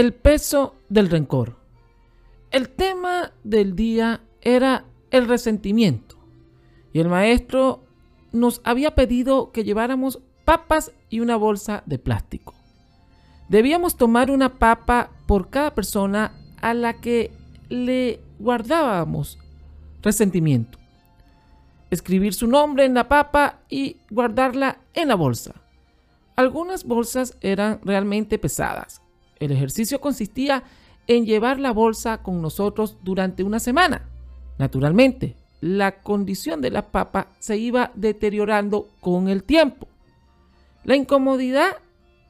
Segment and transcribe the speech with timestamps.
[0.00, 1.58] El peso del rencor.
[2.50, 6.16] El tema del día era el resentimiento.
[6.94, 7.84] Y el maestro
[8.32, 12.54] nos había pedido que lleváramos papas y una bolsa de plástico.
[13.50, 17.30] Debíamos tomar una papa por cada persona a la que
[17.68, 19.38] le guardábamos
[20.00, 20.78] resentimiento.
[21.90, 25.56] Escribir su nombre en la papa y guardarla en la bolsa.
[26.36, 29.02] Algunas bolsas eran realmente pesadas
[29.40, 30.62] el ejercicio consistía
[31.06, 34.08] en llevar la bolsa con nosotros durante una semana.
[34.58, 39.88] Naturalmente, la condición de la papa se iba deteriorando con el tiempo.
[40.84, 41.78] La incomodidad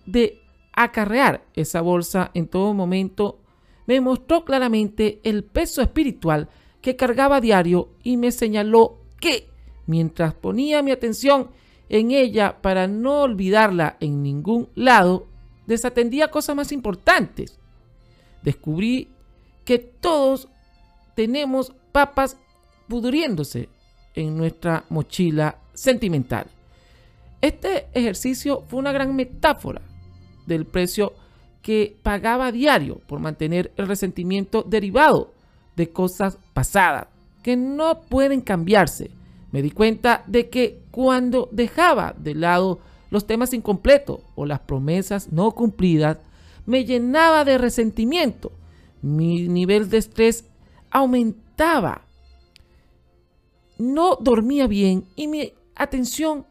[0.06, 0.40] de
[0.72, 3.38] acarrear esa bolsa en todo momento
[3.86, 6.48] me mostró claramente el peso espiritual
[6.80, 9.48] que cargaba diario y me señaló que,
[9.86, 11.50] mientras ponía mi atención
[11.88, 15.26] en ella para no olvidarla en ningún lado,
[15.70, 17.56] desatendía cosas más importantes.
[18.42, 19.08] Descubrí
[19.64, 20.48] que todos
[21.14, 22.36] tenemos papas
[22.88, 23.68] pudriéndose
[24.14, 26.46] en nuestra mochila sentimental.
[27.40, 29.80] Este ejercicio fue una gran metáfora
[30.44, 31.14] del precio
[31.62, 35.32] que pagaba diario por mantener el resentimiento derivado
[35.76, 37.06] de cosas pasadas
[37.44, 39.12] que no pueden cambiarse.
[39.52, 42.80] Me di cuenta de que cuando dejaba de lado
[43.10, 46.18] los temas incompletos o las promesas no cumplidas,
[46.66, 48.52] me llenaba de resentimiento.
[49.02, 50.44] Mi nivel de estrés
[50.90, 52.02] aumentaba.
[53.78, 56.46] No dormía bien y mi atención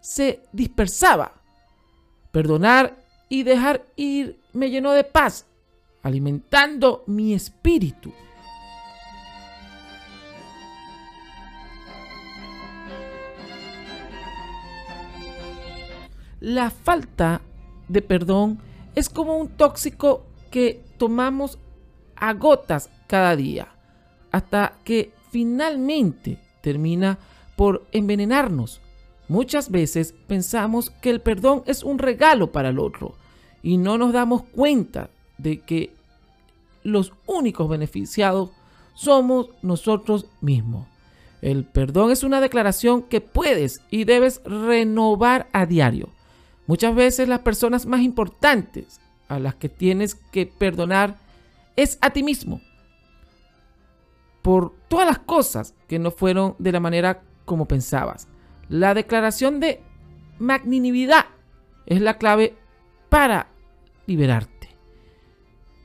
[0.00, 1.40] se dispersaba.
[2.32, 2.96] Perdonar
[3.28, 5.46] y dejar ir me llenó de paz,
[6.02, 8.12] alimentando mi espíritu.
[16.44, 17.40] La falta
[17.88, 18.58] de perdón
[18.94, 21.58] es como un tóxico que tomamos
[22.16, 23.68] a gotas cada día,
[24.30, 27.18] hasta que finalmente termina
[27.56, 28.82] por envenenarnos.
[29.26, 33.14] Muchas veces pensamos que el perdón es un regalo para el otro
[33.62, 35.94] y no nos damos cuenta de que
[36.82, 38.50] los únicos beneficiados
[38.92, 40.88] somos nosotros mismos.
[41.40, 46.10] El perdón es una declaración que puedes y debes renovar a diario.
[46.66, 51.18] Muchas veces las personas más importantes a las que tienes que perdonar
[51.76, 52.60] es a ti mismo.
[54.42, 58.28] Por todas las cosas que no fueron de la manera como pensabas.
[58.68, 59.82] La declaración de
[60.38, 61.26] magnanimidad
[61.86, 62.56] es la clave
[63.08, 63.48] para
[64.06, 64.70] liberarte.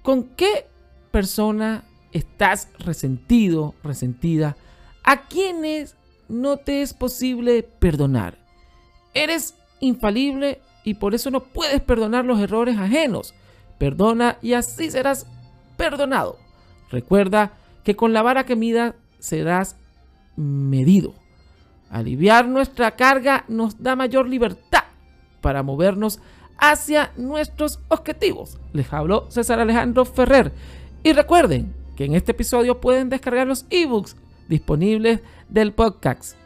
[0.02, 0.68] ¿Con qué
[1.12, 4.56] persona estás resentido, resentida?
[5.04, 5.96] ¿A quienes
[6.28, 8.38] no te es posible perdonar?
[9.14, 13.34] ¿Eres infalible y por eso no puedes perdonar los errores ajenos.
[13.78, 15.28] Perdona y así serás
[15.78, 16.38] perdonado.
[16.90, 17.54] Recuerda
[17.84, 19.78] que con la vara que mida serás
[20.36, 21.14] medido.
[21.90, 24.84] Aliviar nuestra carga nos da mayor libertad
[25.42, 26.20] para movernos
[26.58, 28.60] hacia nuestros objetivos.
[28.74, 30.52] Les habló César Alejandro Ferrer.
[31.04, 34.18] Y recuerden que en este episodio pueden descargar los ebooks
[34.48, 36.39] disponibles del podcast.